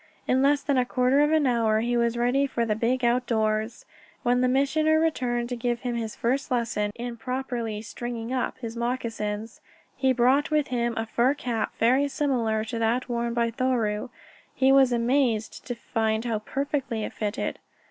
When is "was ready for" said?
1.95-2.65